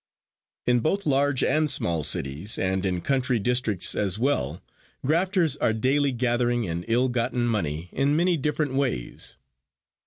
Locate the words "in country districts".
2.87-3.93